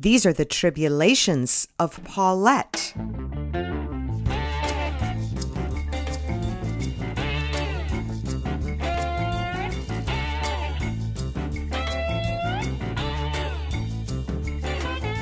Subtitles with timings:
[0.00, 2.94] These are the tribulations of Paulette.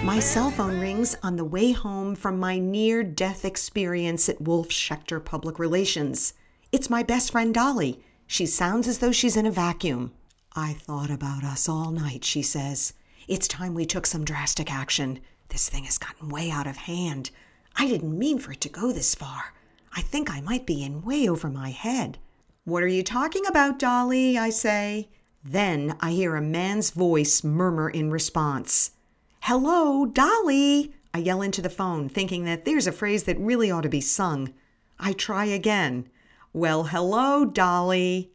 [0.04, 4.68] My cell phone rings on the way home from my near death experience at Wolf
[4.68, 6.34] Schechter Public Relations.
[6.70, 8.00] It's my best friend Dolly.
[8.29, 10.12] She sounds as though she's in a vacuum.
[10.54, 12.92] I thought about us all night, she says.
[13.27, 15.21] It's time we took some drastic action.
[15.48, 17.30] This thing has gotten way out of hand.
[17.77, 19.55] I didn't mean for it to go this far.
[19.92, 22.19] I think I might be in way over my head.
[22.65, 24.37] What are you talking about, Dolly?
[24.37, 25.09] I say.
[25.42, 28.92] Then I hear a man's voice murmur in response.
[29.41, 30.92] Hello, Dolly!
[31.14, 34.00] I yell into the phone, thinking that there's a phrase that really ought to be
[34.00, 34.53] sung.
[34.98, 36.09] I try again.
[36.53, 38.33] Well, hello, Dolly.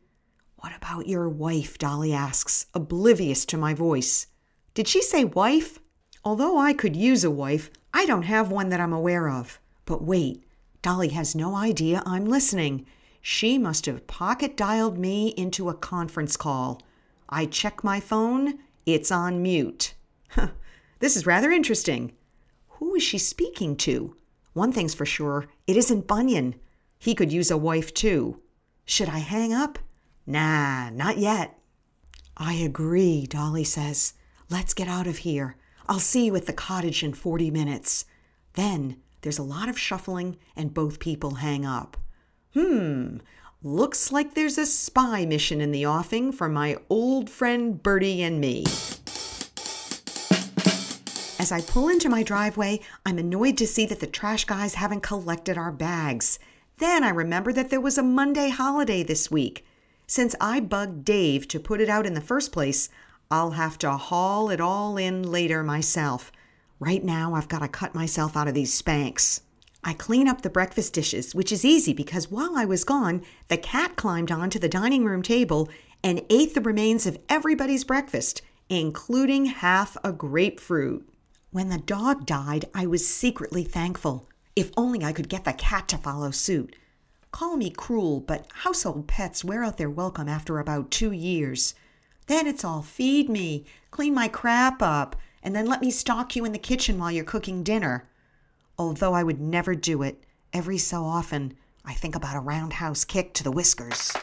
[0.57, 1.77] What about your wife?
[1.77, 4.27] Dolly asks, oblivious to my voice.
[4.73, 5.80] Did she say wife?
[6.26, 9.59] Although I could use a wife, I don't have one that I'm aware of.
[9.86, 10.43] But wait,
[10.82, 12.85] Dolly has no idea I'm listening.
[13.21, 16.82] She must have pocket dialed me into a conference call.
[17.30, 19.93] I check my phone, it's on mute.
[20.99, 22.13] this is rather interesting.
[22.68, 24.15] Who is she speaking to?
[24.54, 26.55] One thing's for sure it isn't Bunyan.
[26.98, 28.40] He could use a wife too.
[28.85, 29.80] Should I hang up?
[30.26, 31.60] Nah, not yet.
[32.37, 34.13] I agree, Dolly says.
[34.54, 35.55] Let's get out of here.
[35.90, 38.05] I'll see you at the cottage in 40 minutes.
[38.54, 41.98] Then there's a lot of shuffling, and both people hang up.
[42.54, 43.18] Hmm,
[43.63, 48.40] looks like there's a spy mission in the offing for my old friend Bertie and
[48.40, 48.63] me.
[51.40, 55.01] As I pull into my driveway, I'm annoyed to see that the trash guys haven't
[55.01, 56.37] collected our bags.
[56.77, 59.65] Then I remember that there was a Monday holiday this week.
[60.05, 62.90] Since I bugged Dave to put it out in the first place,
[63.32, 66.31] I'll have to haul it all in later myself.
[66.79, 69.41] Right now, I've got to cut myself out of these Spanx.
[69.84, 73.57] I clean up the breakfast dishes, which is easy because while I was gone, the
[73.57, 75.70] cat climbed onto the dining room table
[76.03, 81.08] and ate the remains of everybody's breakfast, including half a grapefruit.
[81.52, 84.28] When the dog died, I was secretly thankful.
[84.56, 86.76] If only I could get the cat to follow suit.
[87.31, 91.74] Call me cruel, but household pets wear out their welcome after about two years.
[92.28, 96.45] Then it's all feed me, clean my crap up, and then let me stalk you
[96.45, 98.07] in the kitchen while you're cooking dinner.
[98.78, 100.23] Although I would never do it,
[100.53, 101.53] every so often
[101.85, 104.13] I think about a roundhouse kick to the whiskers.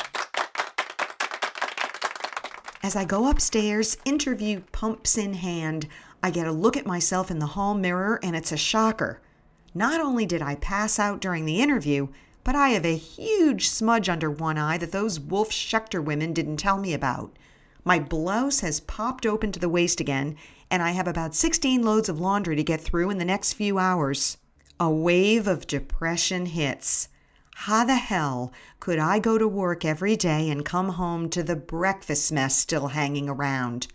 [2.83, 5.87] As I go upstairs, interview pumps in hand,
[6.23, 9.21] I get a look at myself in the hall mirror and it's a shocker.
[9.75, 12.09] Not only did I pass out during the interview,
[12.43, 16.57] but I have a huge smudge under one eye that those Wolf Schechter women didn't
[16.57, 17.37] tell me about.
[17.83, 20.37] My blouse has popped open to the waist again,
[20.71, 23.79] and I have about 16 loads of laundry to get through in the next few
[23.79, 24.37] hours.
[24.79, 27.09] A wave of depression hits.
[27.55, 31.57] How the hell could I go to work every day and come home to the
[31.57, 33.87] breakfast mess still hanging around?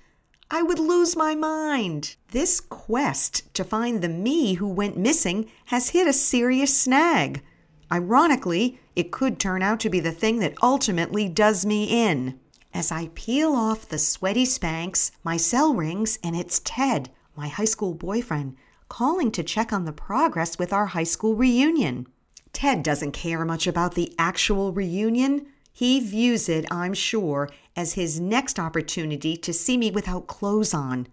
[0.50, 2.16] I would lose my mind.
[2.30, 7.44] This quest to find the me who went missing has hit a serious snag.
[7.92, 12.40] Ironically, it could turn out to be the thing that ultimately does me in.
[12.76, 17.64] As I peel off the sweaty Spanx, my cell rings and it's Ted, my high
[17.64, 18.58] school boyfriend,
[18.90, 22.06] calling to check on the progress with our high school reunion.
[22.52, 25.46] Ted doesn't care much about the actual reunion.
[25.72, 31.08] He views it, I'm sure, as his next opportunity to see me without clothes on.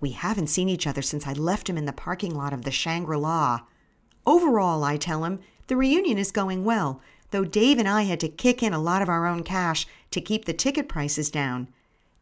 [0.00, 2.70] We haven't seen each other since I left him in the parking lot of the
[2.70, 3.60] Shangri La.
[4.24, 8.28] Overall, I tell him, the reunion is going well, though Dave and I had to
[8.28, 11.68] kick in a lot of our own cash to keep the ticket prices down.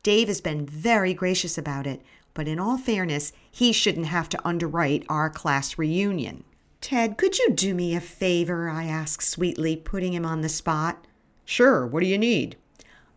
[0.03, 2.00] Dave has been very gracious about it,
[2.32, 6.44] but in all fairness, he shouldn't have to underwrite our class reunion.
[6.81, 8.70] Ted, could you do me a favor?
[8.70, 11.06] I ask sweetly, putting him on the spot.
[11.44, 12.56] Sure, what do you need?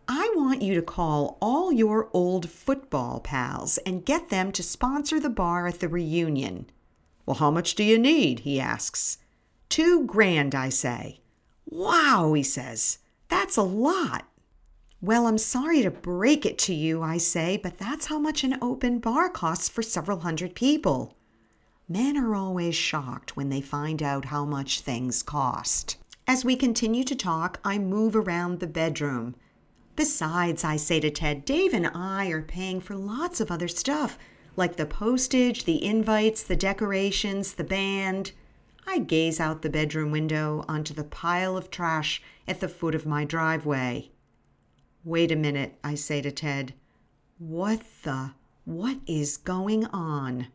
[0.06, 5.18] I want you to call all your old football pals and get them to sponsor
[5.18, 6.66] the bar at the reunion.
[7.24, 8.40] Well, how much do you need?
[8.40, 9.16] he asks.
[9.70, 11.20] Two grand, I say.
[11.74, 12.98] Wow, he says.
[13.28, 14.28] That's a lot.
[15.02, 18.56] Well, I'm sorry to break it to you, I say, but that's how much an
[18.62, 21.16] open bar costs for several hundred people.
[21.88, 25.96] Men are always shocked when they find out how much things cost.
[26.28, 29.34] As we continue to talk, I move around the bedroom.
[29.96, 34.16] Besides, I say to Ted, Dave and I are paying for lots of other stuff,
[34.54, 38.30] like the postage, the invites, the decorations, the band.
[38.86, 43.06] I gaze out the bedroom window onto the pile of trash at the foot of
[43.06, 44.10] my driveway.
[45.04, 46.74] Wait a minute, I say to Ted.
[47.38, 48.32] What the?
[48.64, 50.48] What is going on?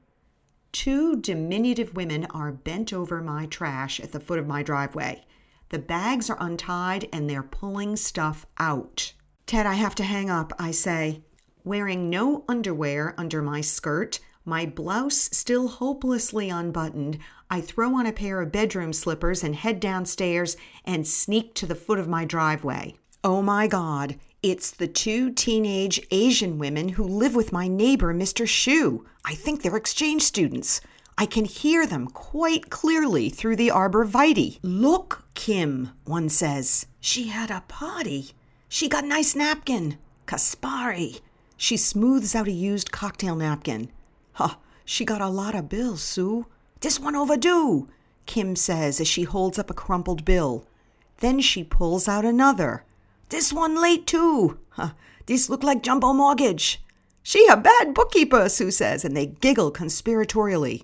[0.72, 5.26] Two diminutive women are bent over my trash at the foot of my driveway.
[5.70, 9.14] The bags are untied and they're pulling stuff out.
[9.46, 11.24] Ted, I have to hang up, I say.
[11.64, 17.20] Wearing no underwear under my skirt, my blouse still hopelessly unbuttoned,
[17.50, 20.56] I throw on a pair of bedroom slippers and head downstairs
[20.86, 22.96] and sneak to the foot of my driveway.
[23.24, 28.48] Oh my God, it's the two teenage Asian women who live with my neighbor, Mr.
[28.48, 29.06] Shu.
[29.26, 30.80] I think they're exchange students.
[31.18, 34.60] I can hear them quite clearly through the arborvitae.
[34.64, 36.86] Look, Kim, one says.
[37.02, 38.32] She had a party.
[38.70, 39.98] She got a nice napkin.
[40.26, 41.20] Caspari.
[41.58, 43.92] She smooths out a used cocktail napkin.
[44.40, 44.56] Huh,
[44.86, 46.46] she got a lot of bills, Sue.
[46.80, 47.90] This one overdue,
[48.26, 50.66] Kim says as she holds up a crumpled bill.
[51.18, 52.86] Then she pulls out another.
[53.28, 54.58] This one late too.
[54.70, 54.92] Huh,
[55.26, 56.82] this look like jumbo mortgage.
[57.22, 60.84] She a bad bookkeeper, Sue says, and they giggle conspiratorially.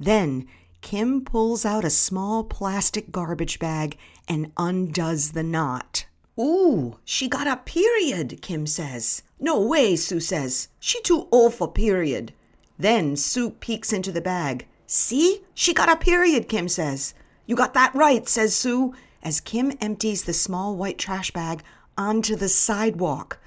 [0.00, 0.48] Then
[0.80, 3.96] Kim pulls out a small plastic garbage bag
[4.26, 6.06] and undoes the knot.
[6.36, 9.22] Ooh, she got a period, Kim says.
[9.38, 10.66] No way, Sue says.
[10.80, 12.32] She too old for period.
[12.78, 14.66] Then Sue peeks into the bag.
[14.86, 15.42] See?
[15.54, 17.14] She got a period, Kim says.
[17.46, 21.62] You got that right, says Sue, as Kim empties the small white trash bag
[21.96, 23.38] onto the sidewalk.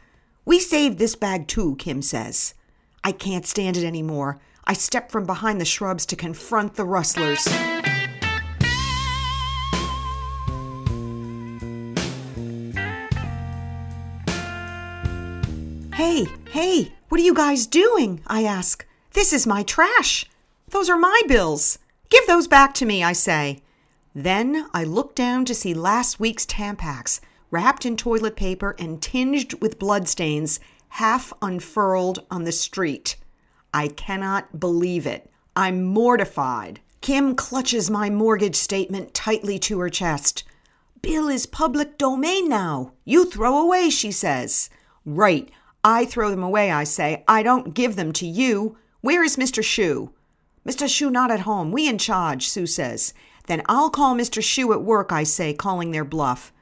[0.44, 2.54] We saved this bag too, Kim says.
[3.04, 4.40] I can't stand it anymore.
[4.66, 7.48] I step from behind the shrubs to confront the rustlers.
[15.94, 18.22] Hey, hey, what are you guys doing?
[18.28, 18.86] I ask.
[19.14, 20.26] This is my trash.
[20.70, 21.80] Those are my bills.
[22.10, 23.62] Give those back to me, I say.
[24.16, 27.20] Then I look down to see last week's Tampax,
[27.50, 33.18] wrapped in toilet paper and tinged with bloodstains, half unfurled on the street.
[33.74, 35.30] I cannot believe it.
[35.58, 36.80] I'm mortified.
[37.02, 40.44] Kim clutches my mortgage statement tightly to her chest.
[41.02, 42.94] Bill is public domain now.
[43.04, 44.70] You throw away, she says.
[45.06, 45.50] Right.
[45.84, 47.24] I throw them away, I say.
[47.28, 48.78] I don't give them to you.
[49.02, 49.64] Where is Mr.
[49.64, 50.14] Shu?
[50.68, 50.88] Mr.
[50.88, 51.72] Shu not at home.
[51.72, 53.14] We in charge, Sue says.
[53.48, 54.44] Then I'll call Mr.
[54.44, 56.54] Shu at work, I say, calling their bluff.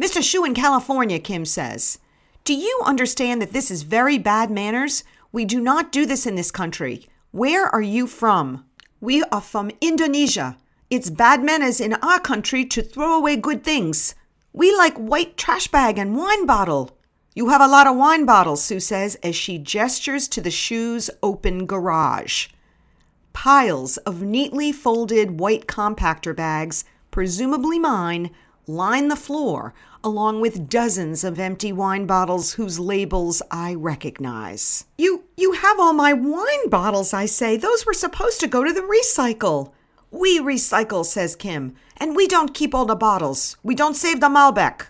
[0.00, 0.20] Mr.
[0.20, 1.98] Shu in California, Kim says.
[2.42, 5.04] Do you understand that this is very bad manners?
[5.30, 7.06] We do not do this in this country.
[7.30, 8.64] Where are you from?
[9.00, 10.56] We are from Indonesia.
[10.90, 14.14] It's bad manners in our country to throw away good things.
[14.52, 16.98] We like white trash bag and wine bottle.
[17.36, 21.10] You have a lot of wine bottles, Sue says as she gestures to the Shu's
[21.20, 22.46] open garage.
[23.32, 28.30] Piles of neatly folded white compactor bags, presumably mine,
[28.68, 34.84] line the floor, along with dozens of empty wine bottles whose labels I recognize.
[34.96, 37.56] You you have all my wine bottles, I say.
[37.56, 39.72] Those were supposed to go to the recycle.
[40.12, 43.56] We recycle, says Kim, and we don't keep all the bottles.
[43.64, 44.86] We don't save the Malbec.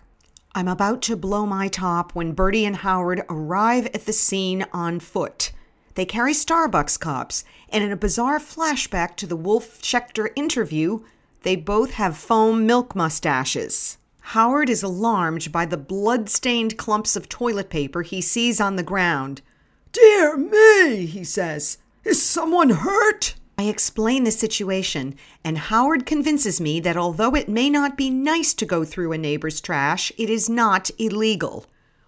[0.56, 5.00] I'm about to blow my top when Bertie and Howard arrive at the scene on
[5.00, 5.50] foot.
[5.96, 11.00] They carry Starbucks cups, and in a bizarre flashback to the Wolf Schechter interview,
[11.42, 13.98] they both have foam milk mustaches.
[14.20, 19.42] Howard is alarmed by the blood-stained clumps of toilet paper he sees on the ground.
[19.90, 21.78] Dear me, he says.
[22.04, 23.34] Is someone hurt?
[23.56, 28.52] I explain the situation, and Howard convinces me that although it may not be nice
[28.54, 31.66] to go through a neighbor's trash, it is not illegal.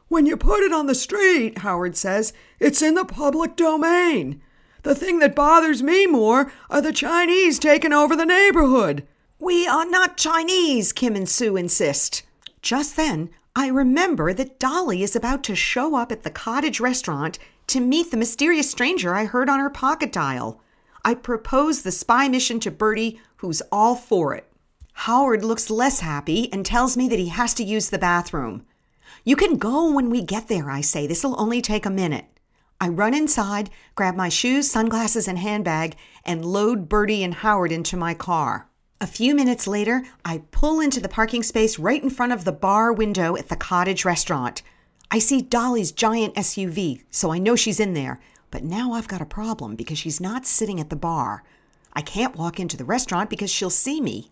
[0.08, 4.40] When you put it on the street, Howard says, it's in the public domain.
[4.82, 9.06] The thing that bothers me more are the Chinese taking over the neighborhood.
[9.38, 12.22] We are not Chinese, Kim and Sue insist.
[12.62, 17.38] Just then, I remember that Dolly is about to show up at the cottage restaurant
[17.68, 20.60] to meet the mysterious stranger I heard on her pocket dial.
[21.06, 24.50] I propose the spy mission to Bertie, who's all for it.
[24.92, 28.66] Howard looks less happy and tells me that he has to use the bathroom.
[29.22, 31.06] You can go when we get there, I say.
[31.06, 32.24] This'll only take a minute.
[32.80, 35.94] I run inside, grab my shoes, sunglasses, and handbag,
[36.24, 38.68] and load Bertie and Howard into my car.
[39.00, 42.50] A few minutes later, I pull into the parking space right in front of the
[42.50, 44.60] bar window at the cottage restaurant.
[45.08, 48.18] I see Dolly's giant SUV, so I know she's in there,
[48.50, 51.42] but now I've got a problem because she's not sitting at the bar.
[51.92, 54.28] I can't walk into the restaurant because she'll see me.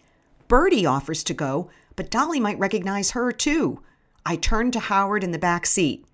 [0.49, 3.81] Bertie offers to go, but Dolly might recognize her too.
[4.27, 6.07] I turn to Howard in the back seat.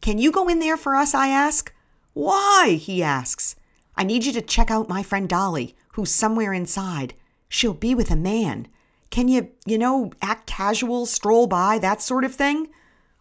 [0.00, 1.14] Can you go in there for us?
[1.14, 1.72] I ask.
[2.12, 2.78] Why?
[2.80, 3.56] he asks.
[3.96, 7.14] I need you to check out my friend Dolly, who's somewhere inside.
[7.48, 8.68] She'll be with a man.
[9.10, 12.68] Can you, you know, act casual, stroll by, that sort of thing?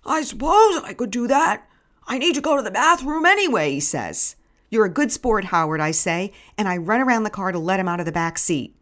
[0.05, 1.67] I suppose I could do that,
[2.07, 4.35] I need to go to the bathroom anyway, he says.
[4.69, 7.79] You're a good sport, Howard, I say, and I run around the car to let
[7.79, 8.75] him out of the back seat.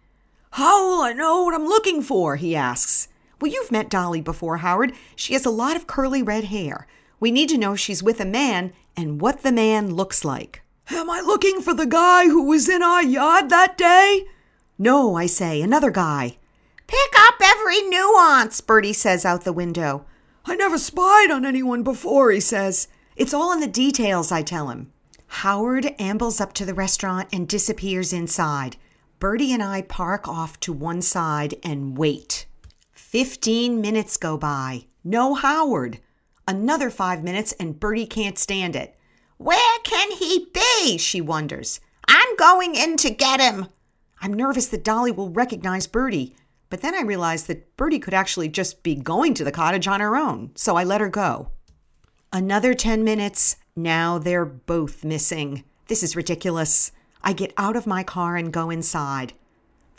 [0.51, 2.35] How will I know what I'm looking for?
[2.35, 3.07] he asks.
[3.39, 4.93] Well, you've met Dolly before, Howard.
[5.15, 6.87] She has a lot of curly red hair.
[7.19, 10.61] We need to know she's with a man and what the man looks like.
[10.89, 14.25] Am I looking for the guy who was in our yard that day?
[14.77, 16.37] No, I say, another guy.
[16.87, 20.05] Pick up every nuance, Bertie says out the window.
[20.45, 22.87] I never spied on anyone before, he says.
[23.15, 24.91] It's all in the details, I tell him.
[25.27, 28.77] Howard ambles up to the restaurant and disappears inside.
[29.19, 32.45] Bertie and I park off to one side and wait.
[32.91, 34.85] Fifteen minutes go by.
[35.03, 35.99] No Howard.
[36.47, 38.97] Another five minutes and Bertie can't stand it.
[39.37, 40.97] Where can he be?
[40.97, 41.79] she wonders.
[42.07, 43.67] I'm going in to get him.
[44.21, 46.35] I'm nervous that Dolly will recognize Bertie,
[46.69, 49.99] but then I realize that Bertie could actually just be going to the cottage on
[49.99, 51.49] her own, so I let her go.
[52.35, 53.57] Another 10 minutes.
[53.75, 55.63] Now they're both missing.
[55.87, 56.91] This is ridiculous.
[57.21, 59.33] I get out of my car and go inside.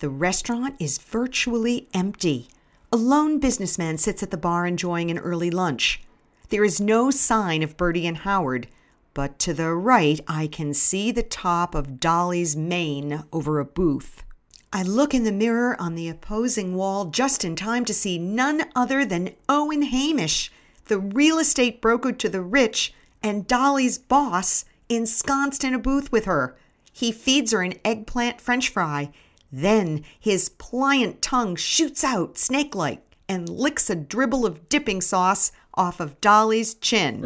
[0.01, 2.49] The restaurant is virtually empty.
[2.93, 6.03] A lone businessman sits at the bar enjoying an early lunch.
[6.49, 8.67] There is no sign of Bertie and Howard,
[9.15, 14.25] but to the right I can see the top of Dolly's mane over a booth.
[14.73, 18.65] I look in the mirror on the opposing wall just in time to see none
[18.75, 20.51] other than Owen Hamish,
[20.87, 26.27] the real estate broker to the rich, and Dolly's boss, ensconced in a booth with
[26.27, 26.57] her.
[26.93, 29.13] He feeds her an eggplant french fry.
[29.51, 35.53] Then his pliant tongue shoots out, snake like, and licks a dribble of dipping sauce
[35.75, 37.25] off of Dolly's chin.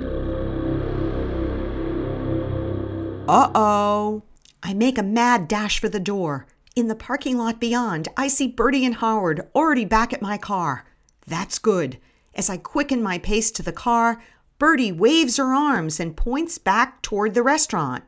[3.28, 4.22] Uh oh.
[4.62, 6.46] I make a mad dash for the door.
[6.74, 10.86] In the parking lot beyond, I see Bertie and Howard already back at my car.
[11.26, 11.98] That's good.
[12.38, 14.23] As I quicken my pace to the car,
[14.61, 18.04] Bertie waves her arms and points back toward the restaurant.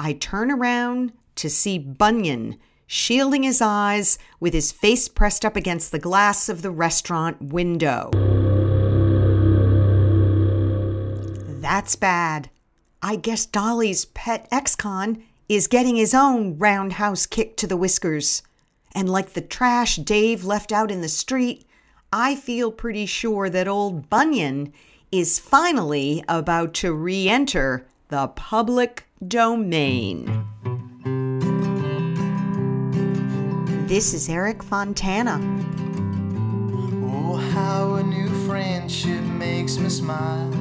[0.00, 2.56] I turn around to see Bunyan
[2.88, 8.10] shielding his eyes with his face pressed up against the glass of the restaurant window.
[11.60, 12.50] That's bad.
[13.00, 18.42] I guess Dolly's pet ex con is getting his own roundhouse kick to the whiskers.
[18.92, 21.64] And like the trash Dave left out in the street,
[22.14, 24.74] I feel pretty sure that old Bunyan
[25.10, 30.44] is finally about to re enter the public domain.
[33.86, 35.40] This is Eric Fontana.
[37.06, 40.52] Oh, how a new friendship makes me smile.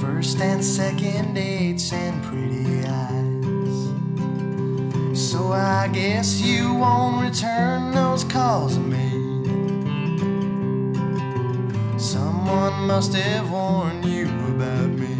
[0.00, 3.16] First and second dates and pretty eyes.
[5.18, 8.76] So I guess you won't return those calls
[12.56, 15.14] Someone must have warned you about me.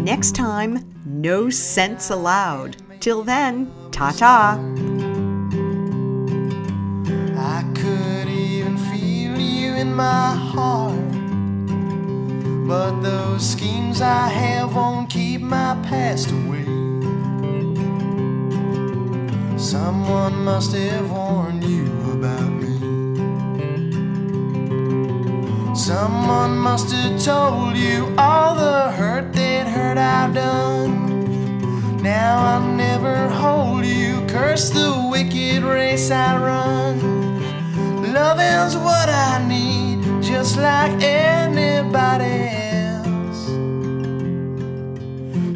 [0.00, 2.76] Next time, no sense allowed.
[3.00, 4.60] Till then, ta ta.
[7.36, 10.94] I could even feel you in my heart.
[12.68, 16.64] But those schemes I have won't keep my past away.
[19.58, 21.85] Someone must have warned you
[25.86, 32.02] Someone must have told you all the hurt that hurt I've done.
[32.02, 36.98] Now I'll never hold you, curse the wicked race I run.
[38.12, 42.34] Loving's what I need, just like anybody
[42.82, 43.46] else.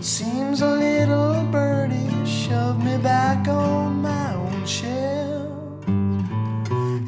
[0.06, 5.82] Seems a little birdie shoved me back on my own shell.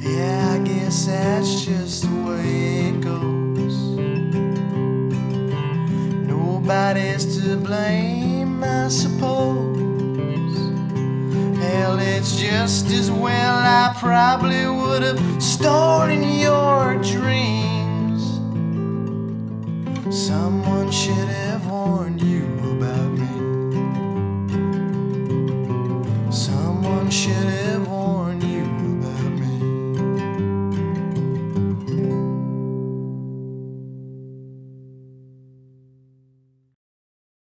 [0.01, 2.92] Yeah, I guess that's just the way
[6.65, 10.57] Nobody's to blame, I suppose.
[11.59, 18.23] Hell, it's just as well I probably would have stolen your dreams.
[20.17, 21.52] Someone should have